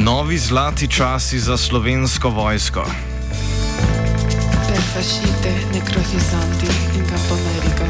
[0.00, 2.84] Novi zlati časi za slovensko vojsko.
[4.68, 7.84] Per fascite necrotisanti in Campo America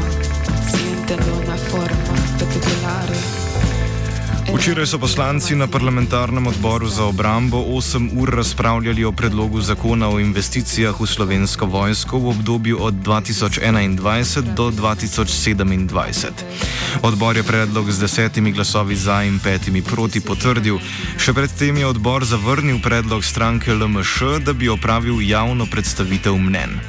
[0.67, 3.40] si intende una forma particolare.
[4.51, 10.19] Včeraj so poslanci na parlamentarnem odboru za obrambo 8 ur razpravljali o predlogu zakona o
[10.19, 16.27] investicijah v slovensko vojsko v obdobju od 2021 do 2027.
[17.01, 20.83] Odbor je predlog z desetimi glasovi za in petimi proti potrdil.
[21.17, 26.79] Še predtem je odbor zavrnil predlog stranke LMŠ, da bi opravil javno predstavitev mnen.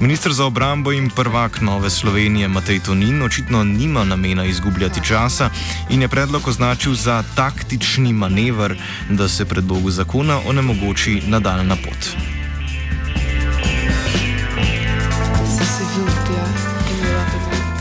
[0.00, 5.50] Ministr za obrambo in prvak Nove Slovenije Matej Tonin očitno nima namena izgubljati časa
[5.90, 8.76] in je predlog označil za taktični manever,
[9.10, 12.37] da se predlogu zakona onemogoči nadaljna pot.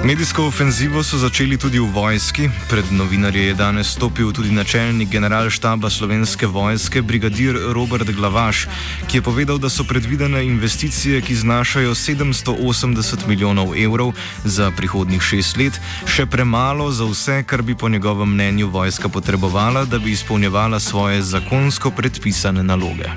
[0.08, 2.47] Medijsko ofenzivo so začeli tudi v vojski.
[2.72, 8.67] Pred novinarje je danes stopil tudi načelnik generalštaba slovenske vojske, brigadir Robert Glavaš,
[9.11, 14.15] ki je povedal, da so predvidene investicije, ki znašajo 780 milijonov evrov
[14.48, 15.76] za prihodnih šest let,
[16.08, 21.21] še premalo za vse, kar bi po njegovem mnenju vojska potrebovala, da bi izpolnjevala svoje
[21.21, 23.11] zakonsko predpisane naloge.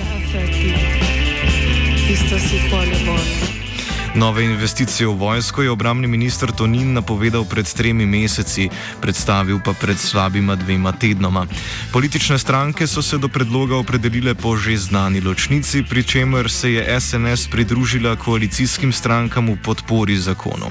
[0.00, 0.72] Perfetti.
[2.08, 3.61] Isto si polje bolje.
[4.14, 8.68] Nove investicije v vojsko je obramni minister Tonin napovedal pred tremi meseci,
[9.00, 11.46] predstavil pa pred slabima dvema tednoma.
[11.92, 17.00] Politične stranke so se do predloga opredelile po že znani ločnici, pri čemer se je
[17.00, 20.68] SNS pridružila koalicijskim strankam v podpori zakonu.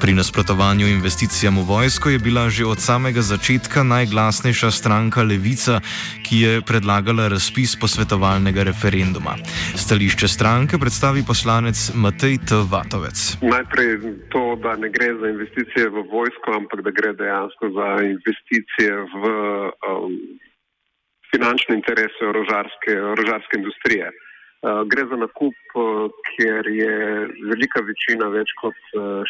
[0.00, 5.80] Pri nasprotovanju investicijam v vojsko je bila že od samega začetka najglasnejša stranka Levica,
[6.26, 9.38] ki je predlagala razpis posvetovalnega referenduma.
[9.78, 12.71] Stališče stranke predstavi poslanec Matej T.
[12.72, 13.18] Vatovec.
[13.42, 13.90] Najprej
[14.32, 19.24] to, da ne gre za investicije v vojsko, ampak da gre dejansko za investicije v
[19.90, 20.16] um,
[21.32, 24.08] finančne interese orožarske, orožarske industrije.
[24.08, 26.96] Uh, gre za nakup, uh, kjer je
[27.52, 29.20] velika večina, več kot uh,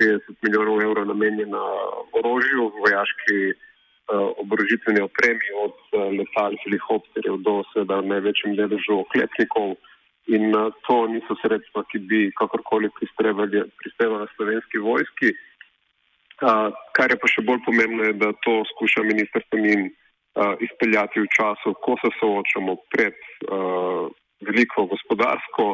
[0.00, 1.62] 630 milijonov evrov, namenjena
[2.18, 9.76] orožju, vojaški uh, oborožitveni opremi, od uh, letal, helikopterjev do seveda največjem deležu oklepnikov.
[10.28, 15.32] In uh, to niso sredstva, ki bi kakorkoli prispevala slovenski vojski.
[16.40, 21.24] Uh, kar je pa še bolj pomembno, je, da to skuša ministrstvo in uh, izpeljati
[21.24, 23.16] v času, ko se soočamo pred
[24.40, 25.64] veliko gospodarsko,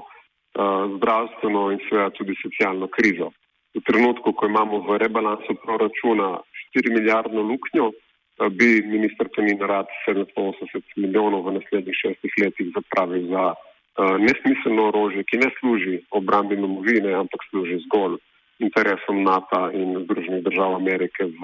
[0.96, 3.28] zdravstveno in seveda tudi socialno krizo.
[3.76, 6.40] V trenutku, ko imamo v rebalansu proračuna
[6.74, 7.90] 4 milijardno luknjo,
[8.50, 13.54] bi ministr Tonin rad 780 milijonov v naslednjih šestih letih zapravil za
[13.98, 18.18] nesmiselno orožje, ki ne služi obrambi domovine, ampak služi zgolj
[18.58, 21.42] interesom NATO in Združenih držav Amerike v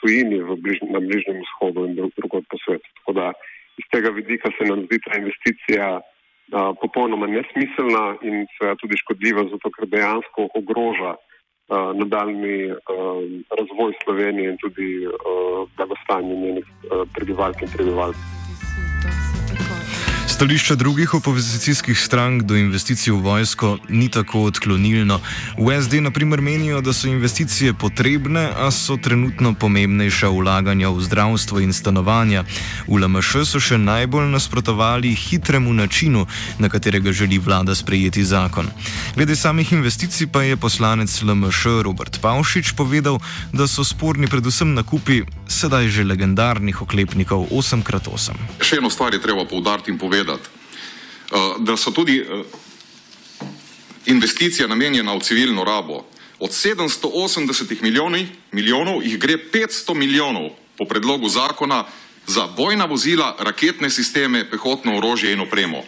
[0.00, 2.88] tujini, v bližnj, na Bližnjem vzhodu in drugod po svetu.
[3.00, 3.32] Tako da
[3.76, 9.48] iz tega vidika se nam zdi ta investicija uh, popolnoma nesmiselna in seveda tudi škodljiva,
[9.52, 12.78] zato ker dejansko ogroža uh, nadaljni uh,
[13.58, 14.88] razvoj Slovenije in tudi
[15.76, 16.66] blagostanje njenih
[17.14, 18.43] prebivalk in prebivalcev.
[20.34, 25.20] Stališče drugih opozicijskih strank do investicij v vojsko ni tako odklonilno.
[25.58, 31.60] V SD naprimer menijo, da so investicije potrebne, a so trenutno pomembnejša vlaganja v zdravstvo
[31.60, 32.42] in stanovanja.
[32.88, 36.26] V LMŠ so še najbolj nasprotovali hitremu načinu,
[36.58, 38.66] na katerega želi vlada sprejeti zakon.
[39.14, 43.22] Glede samih investicij pa je poslanec LMŠ Robert Pavšič povedal,
[43.52, 45.22] da so sporni predvsem nakupi
[45.54, 48.58] sedaj že legendarnih oklepnikov 8x8.
[48.58, 52.42] Še eno stvar je treba poudariti in povedati, uh, da so tudi uh,
[54.10, 56.04] investicije namenjene v civilno rabo.
[56.42, 61.84] Od 780 milijonov, milijonov jih gre 500 milijonov po predlogu zakona
[62.26, 65.84] za bojna vozila, raketne sisteme, pehotno orožje in opremo.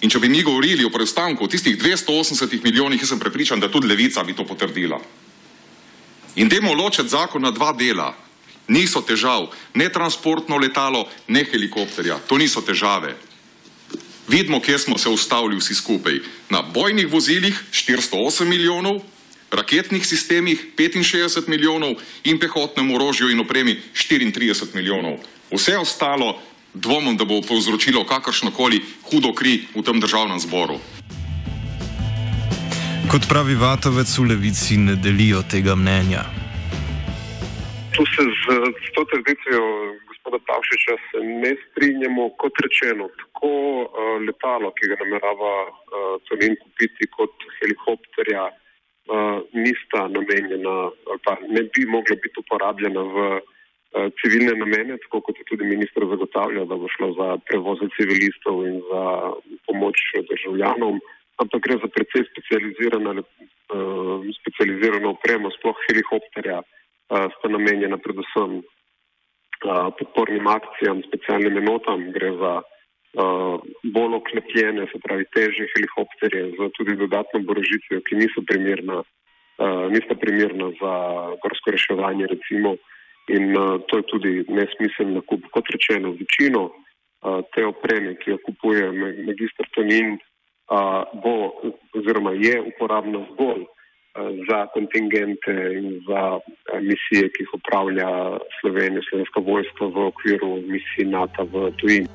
[0.00, 3.88] In če bi mi govorili o preostanku tistih 280 milijonih, jaz sem prepričan, da tudi
[3.88, 5.00] levica bi to potrdila.
[6.36, 8.14] In dajmo ločiti zakon na dva dela.
[8.70, 12.20] Niso težav, ne transportno letalo, ne helikopterja.
[12.30, 13.16] To niso težave.
[14.30, 16.20] Vidimo, kje smo se ustavili vsi skupaj.
[16.50, 19.02] Na bojnih vozilih 408 milijonov,
[19.50, 25.18] raketnih sistemih 65 milijonov in pehotnem orožju in opremi 34 milijonov.
[25.50, 26.38] Vse ostalo
[26.74, 28.80] dvomim, da bo povzročilo kakršnokoli
[29.10, 30.78] hudo kri v tem državnem zboru.
[33.10, 36.39] Kot pravi Vatovec, v levici ne delijo tega mnenja.
[37.96, 38.44] Tu se z,
[38.82, 39.64] z to trditvijo
[40.08, 42.30] gospoda Pavšiča se ne strinjamo.
[42.42, 43.50] Kot rečeno, tako
[43.82, 50.74] uh, letalo, ki ga namerava uh, Tonin kupiti, kot helikopterja, uh, nista namenjena,
[51.24, 56.06] pa ne bi mogla biti uporabljena v uh, civilne namene, tako kot je tudi ministr
[56.14, 59.06] zagotavljal, da bo šlo za prevoze civilistov in za
[59.66, 61.00] pomoč državljanom
[61.40, 66.79] ampak gre za precej specializirano, uh, specializirano opremo, sploh helikopterja, uh,
[67.10, 68.60] sta namenjena predvsem
[69.98, 72.52] podpornim akcijam, specialnim enotam, gre za
[73.94, 79.02] bolj oklepljene, se pravi težje helikopterje, za tudi dodatno borožitvijo, ki niso primerna,
[79.90, 80.92] nista primerna za
[81.42, 82.76] gorsko reševanje, recimo.
[83.28, 83.52] In
[83.88, 85.44] to je tudi nesmiseln nakup.
[85.54, 86.70] Kot rečeno, večino
[87.54, 88.86] te opreme, ki jo kupuje
[89.26, 90.16] magistr Tonin,
[91.22, 91.34] bo
[91.98, 93.66] oziroma je uporabna zgolj
[94.48, 96.22] za kontingente in za
[96.80, 98.08] misije, ki jih upravlja
[98.60, 102.06] Slovenija, slovenska vojska v okviru misij NATO v tujini.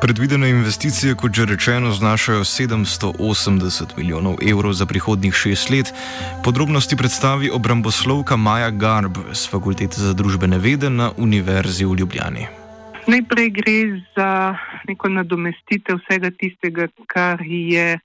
[0.00, 5.92] Predvidene investicije, kot že rečeno, znašajo 780 milijonov evrov za prihodnjih šest let.
[6.44, 12.46] Podrobnosti predstavi obramboslovka Maja Garb z Fakultete za družbene vede na Univerzi v Ljubljani.
[13.06, 13.78] Najprej gre
[14.16, 14.56] za
[14.88, 17.98] neko nadomestitev vsega tistega, kar je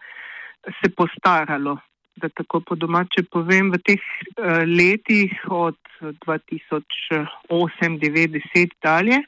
[0.82, 1.78] se postaralo.
[2.16, 5.76] Da tako po domače povem, v teh uh, letih od
[6.24, 9.26] 2008-2010 dalje, uh,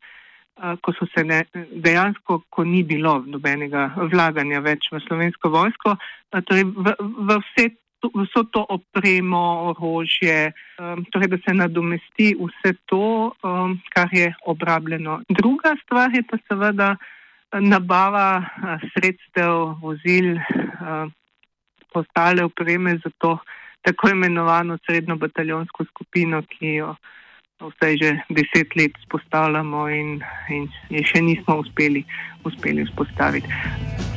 [0.82, 6.42] ko so se ne, dejansko, ko ni bilo nobenega vlaganja več v slovensko vojsko, uh,
[6.48, 7.66] torej v, v vse
[8.14, 15.22] vso to opremo, orožje, um, torej da se nadomesti vse to, um, kar je obrabljeno.
[15.30, 16.96] Druga stvar je pa seveda
[17.52, 18.44] nabava
[18.94, 21.12] sredstev, vozil, uh,
[21.94, 23.38] ostale opreme za to
[23.82, 26.96] tako imenovano srednjo bataljonsko skupino, ki jo
[27.62, 30.20] vsaj že deset let spostavljamo in,
[30.50, 32.04] in je še nismo uspeli,
[32.46, 34.17] uspeli vzpostaviti.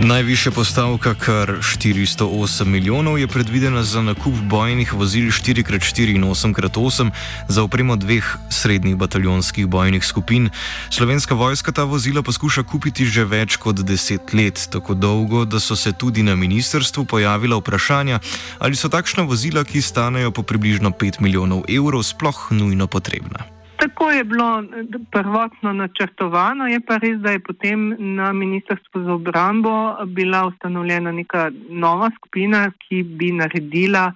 [0.00, 7.10] Najvišja postavka, kar 408 milijonov, je predvidena za nakup bojnih vozil 4x4 in 8x8
[7.48, 10.50] za opremo dveh srednjih bataljonskih bojnih skupin.
[10.90, 15.76] Slovenska vojska ta vozila poskuša kupiti že več kot deset let, tako dolgo, da so
[15.76, 18.20] se tudi na ministrstvu pojavila vprašanja,
[18.58, 23.59] ali so takšna vozila, ki stanejo po približno 5 milijonov evrov, sploh nujno potrebna.
[23.80, 24.64] Tako je bilo
[25.12, 31.50] prvotno načrtovano, je pa res, da je potem na Ministrstvu za obrambo bila ustanovljena neka
[31.68, 34.12] nova skupina, ki bi naredila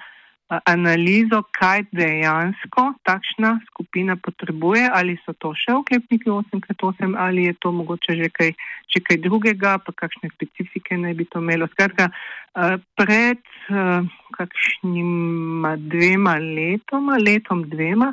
[0.48, 7.72] analizo, kaj dejansko takšna skupina potrebuje, ali so to še oklepniki 8x8 ali je to
[7.72, 8.52] mogoče že kaj,
[8.92, 11.66] že kaj drugega, pa kakšne specifike naj bi to imelo.
[11.72, 12.10] Skratka,
[13.00, 13.40] pred
[14.36, 18.12] kakšnima dvema letoma, letom dvema,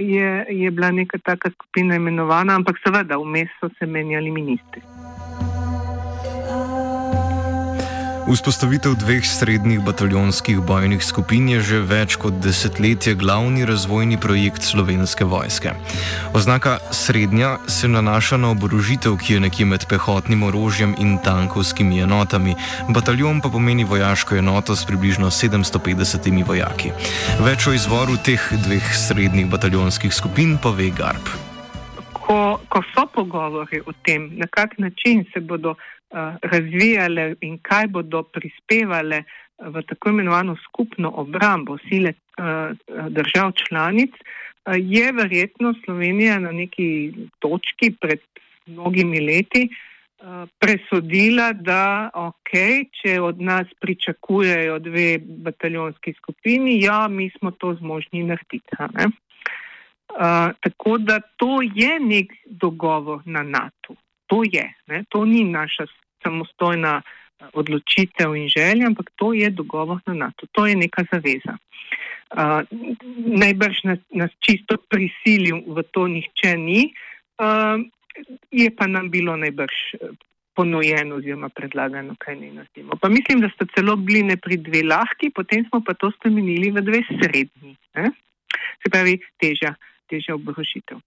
[0.00, 4.82] je, je bila neka taka skupina imenovana, ampak seveda vmes so se menjali ministri.
[8.24, 15.28] Vzpostavitev dveh srednjih bataljonskih bojnih skupin je že več kot desetletje glavni razvojni projekt slovenske
[15.28, 15.74] vojske.
[16.32, 22.56] Oznaka srednja se nanaša na oborožitev, ki je nekje med pehotnim orožjem in tankovskimi enotami,
[22.88, 26.96] bataljon pa pomeni vojaško enoto s približno 750 vojaki.
[27.44, 31.28] Več o izvoru teh dveh srednjih bataljonskih skupin pove Garb.
[32.24, 35.76] Ko, ko so pogovori o tem, na kak način se bodo
[36.42, 39.22] razvijale in kaj bodo prispevale
[39.58, 42.74] v tako imenovano skupno obrambo sile eh,
[43.08, 48.20] držav članic, eh, je verjetno Slovenija na neki točki pred
[48.66, 49.68] mnogimi leti
[50.58, 52.52] presodila, da ok,
[53.00, 58.76] če od nas pričakujejo dve bataljonski skupini, ja, mi smo to zmožni narediti.
[58.80, 63.96] Uh, tako da to je nek dogovor na NATO.
[64.26, 65.04] To je, ne?
[65.08, 65.86] to ni naša
[66.24, 71.58] samostojna eh, odločitev in želja, ampak to je dogovor na NATO, to je neka zaveza.
[72.34, 72.66] Uh,
[73.14, 76.88] najbrž nas, nas čisto prisilil v to nihče ni,
[77.38, 77.78] uh,
[78.50, 79.74] je pa nam bilo najbrž
[80.54, 82.96] ponujeno oziroma predlagano, kaj ne naredimo.
[83.02, 86.70] Pa mislim, da sta celo bili ne pri dve lahki, potem smo pa to spremenili
[86.70, 87.74] v dve srednji.
[87.98, 88.10] Ne?
[88.82, 89.74] Se pravi, težja,
[90.10, 91.02] težja obrožitev.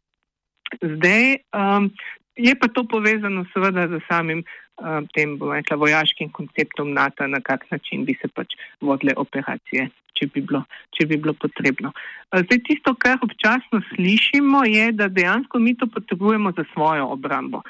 [0.82, 1.88] Zdaj um,
[2.38, 4.44] je pa to povezano seveda z samim
[4.78, 9.90] um, tem, bomo rekla, vojaškim konceptom NATO, na kak način bi se pač vodile operacije,
[10.14, 10.64] če bi bilo,
[10.98, 11.92] če bi bilo potrebno.
[12.34, 17.62] Zdaj tisto, kar občasno slišimo, je, da dejansko mi to potrebujemo za svojo obrambo.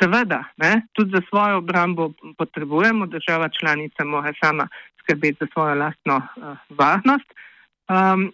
[0.00, 4.68] Seveda, ne, tudi za svojo obrambo potrebujemo, država članica mora sama
[5.02, 7.28] skrbeti za svojo lastno uh, varnost.
[7.90, 8.30] Um,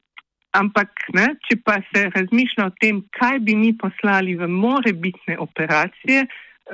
[0.57, 5.39] ampak, ne, če pa se razmišlja o tem, kaj bi mi poslali v more bitne
[5.43, 6.27] operacije,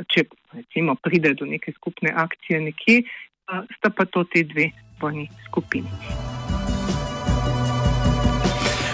[0.09, 3.03] če recimo pride do neke skupne akcije nekje,
[3.77, 4.71] sta pa to te dve
[5.01, 5.91] bojni skupini.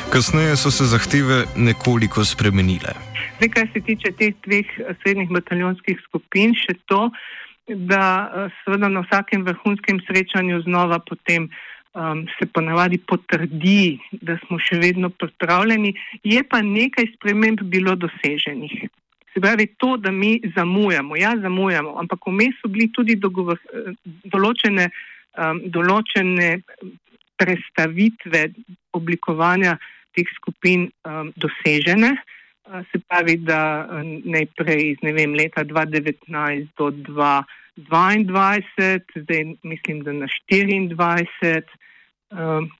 [0.09, 2.97] Kasneje so se zahteve nekoliko spremenile.
[3.37, 7.11] Zdaj, kar se tiče teh dveh eh, srednjih bataljonskih skupin, še to,
[7.69, 11.51] da eh, seveda na vsakem vrhunskem srečanju znova potem
[11.95, 18.89] um, se ponavadi potrdi, da smo še vedno pripravljeni, je pa nekaj sprememb bilo doseženih.
[19.33, 23.93] Se pravi, to, da mi zamujamo, ja, zamujamo, ampak vmes so bili tudi dogovor, eh,
[24.25, 24.89] določene,
[25.39, 26.63] um, določene
[27.39, 28.49] prestavitve
[28.97, 29.77] oblikovanja
[30.17, 32.17] teh skupin um, dosežene.
[32.93, 33.89] Se pravi, da
[34.25, 37.45] najprej iz vem, leta 2019 do 2022,
[39.17, 41.63] zdaj mislim, da na 24.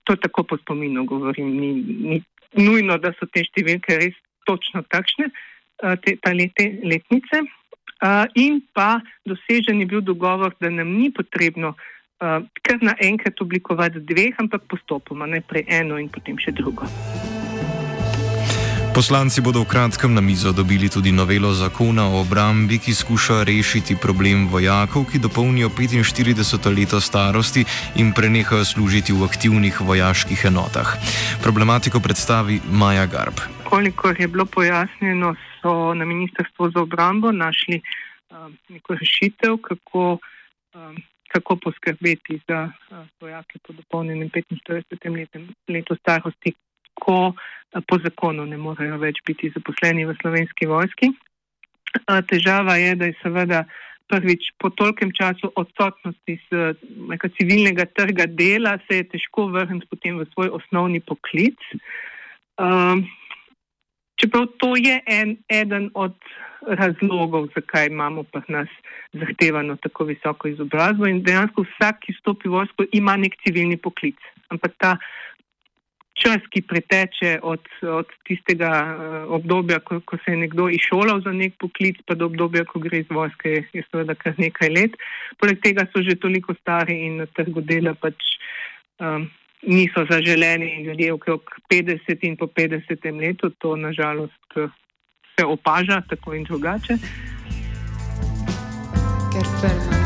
[0.03, 4.13] To tako po spominu govorim, ni, ni nujno, da so te številke res
[4.45, 5.29] točno takšne,
[6.05, 7.41] te, ta lete, letnice.
[8.37, 11.73] In pa dosežen je bil dogovor, da nam ni potrebno
[12.19, 16.85] kar naenkrat oblikovati dveh, ampak postopoma, najprej eno in potem še drugo.
[18.89, 23.95] Poslanci bodo v kratkem na mizo dobili tudi novelo zakona o obrambi, ki skuša rešiti
[23.95, 27.65] problem vojakov, ki dopolnijo 45 leto starosti
[28.01, 30.97] in prenehajo služiti v aktivnih vojaških enotah.
[31.43, 33.37] Problematiko predstavi Maja Garb.
[33.69, 37.81] Kolikor je bilo pojasnjeno, so na Ministrstvu za obrambo našli
[38.29, 40.17] um, neko rešitev, kako,
[40.73, 40.95] um,
[41.29, 46.53] kako poskrbeti za uh, vojake po dopolnjenem 45 letu starosti,
[47.01, 51.11] ko eh, po zakonu ne morejo več biti zaposleni v slovenski vojski.
[51.95, 53.63] Eh, težava je, da je seveda
[54.09, 56.73] prvič po tolkem času odsotnosti z
[57.13, 61.61] neka civilnega trga dela, se je težko vrniti potem v svoj osnovni poklic.
[62.57, 63.05] Um,
[64.17, 66.17] čeprav to je en, eden od
[66.65, 68.67] razlogov, zakaj imamo pa nas
[69.13, 74.17] zahtevano tako visoko izobrazbo in dejansko vsak, ki stopi v vojsko, ima nek civilni poklic.
[74.49, 74.97] Ampak ta
[76.19, 81.33] čas, ki preteče od, od tistega uh, obdobja, ko, ko se je nekdo išolal za
[81.35, 84.97] nek poklic, pa do obdobja, ko gre iz vojske, je, seveda kar nekaj let.
[85.39, 88.35] Poleg tega so že toliko stari in na trgu dela pač
[88.99, 89.29] um,
[89.61, 93.49] niso zaželeni ljudje okrog 50 in po 50 letu.
[93.49, 94.67] To nažalost eh,
[95.39, 96.97] se opaža tako in drugače.
[99.33, 99.98] Ker prvo.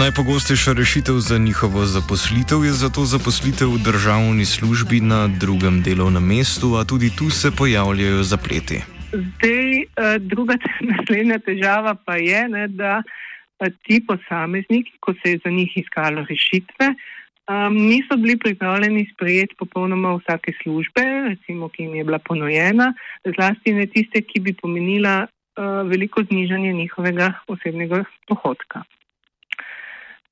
[0.00, 6.76] Najpogostejša rešitev za njihovo zaposlitev je zato zaposlitev v državni službi na drugem delovnem mestu,
[6.76, 8.78] a tudi tu se pojavljajo zapleti.
[9.12, 9.86] Zdaj, eh,
[10.20, 10.54] druga
[10.90, 16.26] naslednja težava pa je, ne, da eh, ti posamezniki, ko se je za njih iskalo
[16.28, 16.86] rešitve,
[17.48, 22.92] um, niso bili pripravljeni sprejeti popolnoma vsake službe, recimo, ki jim je bila ponujena,
[23.36, 28.84] zlasti ne tiste, ki bi pomenila uh, veliko znižanje njihovega osebnega dohodka.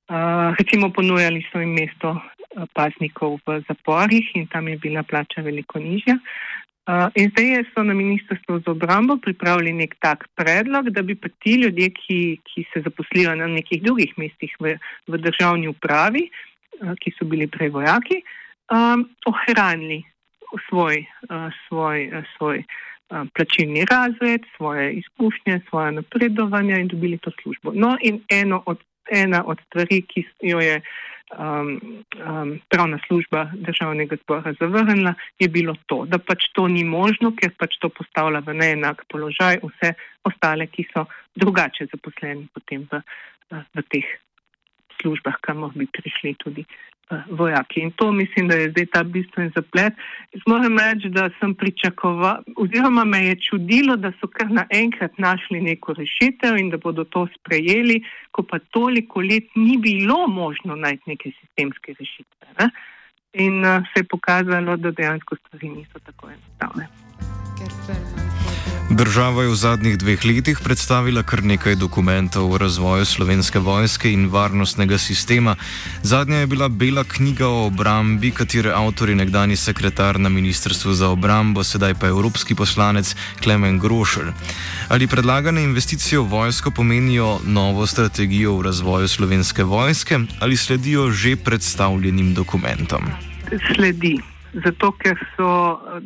[0.04, 2.20] Uh, recimo ponujali so jim mesto
[2.74, 6.18] paznikov v zaporih in tam je bila plača veliko nižja.
[6.84, 11.28] Uh, in zdaj so na Ministrstvu za obrambo pripravili nek tak predlog, da bi pa
[11.40, 14.76] ti ljudje, ki, ki se zaposlijo na nekih drugih mestih v,
[15.08, 18.20] v državni upravi, uh, ki so bili prej vojaki,
[18.68, 20.02] um, ohranili
[20.68, 27.32] svoj, uh, svoj, uh, svoj uh, plačilni razred, svoje izkušnje, svoje napredovanja in dobili to
[27.40, 27.72] službo.
[27.72, 30.80] No in eno od ena od stvari, ki jo je
[31.38, 37.32] um, um, pravna služba državnega zbora zavrnila, je bilo to, da pač to ni možno,
[37.36, 39.94] ker pač to postavlja v neenak položaj vse
[40.24, 43.02] ostale, ki so drugače zaposleni potem v,
[43.50, 44.08] v teh
[45.00, 46.64] službah, kamor bi prišli tudi
[47.30, 47.80] vojaki.
[47.80, 49.92] In to mislim, da je zdaj ta bistven zaplet.
[50.46, 55.92] Moram reči, da sem pričakoval, oziroma me je čudilo, da so kar naenkrat našli neko
[55.92, 61.32] rešitev in da bodo to sprejeli, ko pa toliko let ni bilo možno najti neke
[61.40, 62.48] sistemske rešitve.
[62.58, 62.70] Ne?
[63.34, 66.86] in uh, se je pokazalo, da dejansko stvari niso tako enostavne.
[68.94, 74.28] Država je v zadnjih dveh letih predstavila kar nekaj dokumentov o razvoju slovenske vojske in
[74.30, 75.56] varnostnega sistema.
[76.02, 81.08] Zadnja je bila Bela knjiga o obrambi, katere avtor je nekdani sekretar na Ministrstvu za
[81.10, 84.30] obrambo, sedaj pa evropski poslanec Klemen Grošer.
[84.88, 91.36] Ali predlagane investicije v vojsko pomenijo novo strategijo v razvoju slovenske vojske ali sledijo že
[91.36, 93.10] predstavljenim dokumentom?
[93.74, 94.33] Sledi.
[94.54, 95.48] Zato, ker so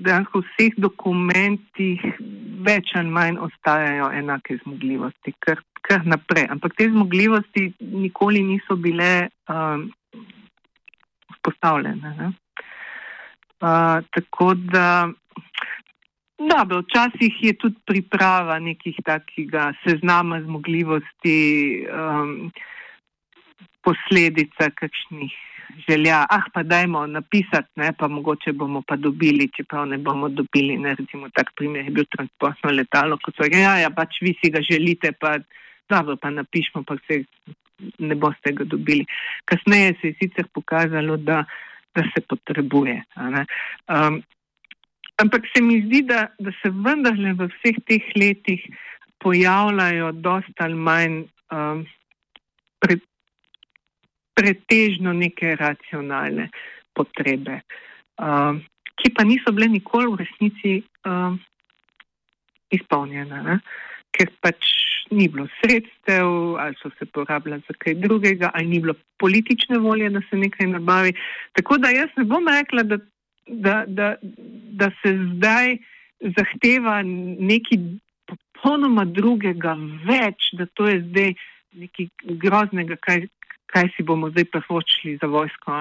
[0.01, 2.05] dejansko v vseh dokumentih
[2.65, 6.47] več ali manj ostajajo enake zmogljivosti, kar, kar naprej.
[6.55, 9.85] Ampak te zmogljivosti nikoli niso bile um,
[11.35, 12.31] vzpostavljene.
[13.59, 15.11] Uh, tako da,
[16.39, 21.39] dobro, včasih je tudi priprava nekih takega seznama zmogljivosti
[21.85, 22.49] um,
[23.85, 25.37] posledica kakšnih
[25.89, 30.79] želja, ah, pa dajmo napisati, ne, pa mogoče bomo pa dobili, čeprav ne bomo dobili.
[30.79, 34.35] Ne, recimo, tak primer je bil transportno letalo, kot so rekli, ja, ja, pač vi
[34.41, 35.37] si ga želite, pa
[35.91, 37.23] dobro, pa napišmo, pa se
[37.99, 39.07] ne boste ga dobili.
[39.45, 41.45] Kasneje se je sicer pokazalo, da,
[41.95, 43.03] da se potrebuje.
[43.17, 44.23] Um,
[45.23, 48.65] ampak se mi zdi, da, da se vendarle v vseh teh letih
[49.23, 51.85] pojavljajo dosta ali manj um,
[52.79, 53.03] pred,
[54.39, 56.49] pretežno neke racionalne
[56.95, 57.61] potrebe,
[58.23, 58.55] uh,
[58.99, 60.73] ki pa niso bile nikoli v resnici
[61.07, 61.35] uh,
[62.75, 63.59] izpolnjene, ne?
[64.15, 64.71] ker pač
[65.11, 70.11] ni bilo sredstev, ali so se porabljali za kaj drugega, ali ni bilo politične volje,
[70.11, 71.13] da se nekaj nabavi.
[71.53, 72.99] Tako da jaz ne bom rekla, da,
[73.47, 74.09] da, da,
[74.81, 75.79] da se zdaj
[76.37, 77.79] zahteva nekaj
[78.29, 79.77] popolnoma drugega
[80.09, 81.33] več, da to je zdaj
[81.79, 82.09] nekaj
[82.43, 83.27] groznega, kaj,
[83.73, 85.81] kaj si bomo zdaj privoščili za vojsko.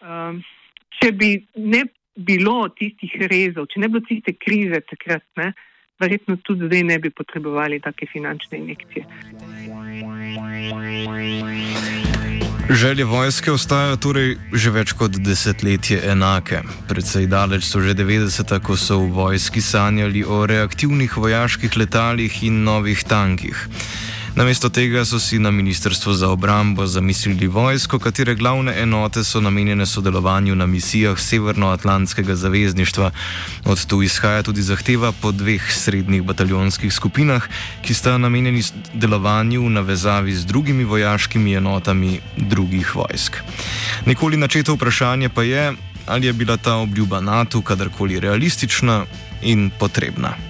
[0.00, 0.42] Um,
[1.00, 1.84] če bi ne
[2.16, 5.52] bilo tistih rezov, če ne bi bilo tiste krize takrat, ne,
[6.00, 9.04] verjetno tudi zdaj ne bi potrebovali take finančne injekcije.
[12.70, 16.62] Želje vojske ostajajo torej že več kot desetletje enake.
[16.88, 22.62] Predvsej daleč so že 90-ta, ko so v vojski sanjali o reaktivnih vojaških letalih in
[22.64, 23.66] novih tankih.
[24.34, 29.86] Namesto tega so si na Ministrstvu za obrambo zamislili vojsko, katere glavne enote so namenjene
[29.86, 33.10] sodelovanju na misijah Severnoatlantskega zavezništva.
[33.64, 37.48] Od tu izhaja tudi zahteva po dveh srednjih bataljonskih skupinah,
[37.82, 38.62] ki sta namenjeni
[38.94, 43.36] delovanju v navezavi z drugimi vojaškimi enotami drugih vojsk.
[44.06, 45.72] Nikoli načeto vprašanje pa je,
[46.06, 49.04] ali je bila ta obljuba NATO kadarkoli realistična
[49.42, 50.49] in potrebna.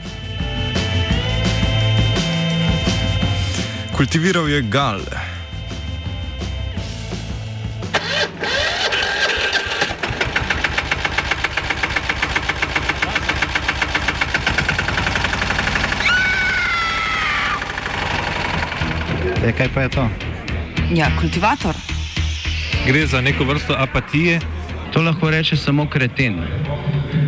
[4.00, 5.00] Kultiviral je gal.
[19.44, 20.08] E, kaj pa je to?
[20.96, 21.74] Ja, kultivator.
[22.86, 24.40] Gre za neko vrsto apatije.
[24.92, 26.40] To lahko reče samo kreten,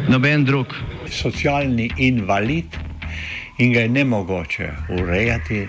[0.08, 0.66] noben drug.
[1.10, 2.64] Socialni invalid
[3.58, 5.68] in ga je ne mogoče urejati.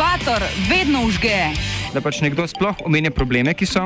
[0.00, 1.52] Kultivator vedno užge.
[1.92, 3.82] Da pač nekdo sploh omenja probleme, ki so,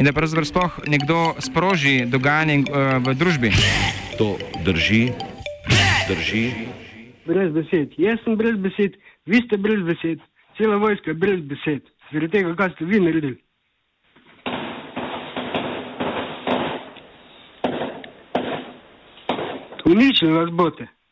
[0.00, 3.50] in da pravzaprav sploh nekdo sproži dogajanje uh, v družbi.
[4.16, 4.30] To
[4.64, 5.12] drži,
[6.08, 6.44] drži.
[7.28, 7.92] Brez besed.
[8.00, 8.96] Jaz sem brez besed,
[9.28, 10.24] vi ste brez besed,
[10.56, 11.84] cela vojska je brez besed.
[12.14, 13.36] Zaradi tega, kaj ste vi naredili.
[19.84, 20.88] Uničili vas bote.